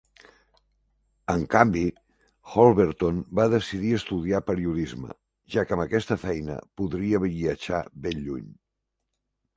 [1.33, 1.83] En canvi,
[2.53, 5.13] Holberton va decidir estudiar periodisme,
[5.57, 8.49] ja que amb aquesta feina podria viatjar ben lluny.